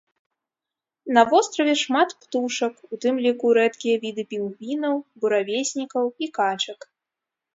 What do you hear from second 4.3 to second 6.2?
пінгвінаў, буравеснікаў